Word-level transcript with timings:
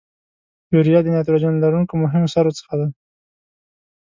یوریا 0.73 0.99
د 1.03 1.07
نایتروجن 1.13 1.53
لرونکو 1.63 1.93
مهمو 2.03 2.31
سرو 2.33 2.51
څخه 2.59 2.73
ده. 2.79 2.87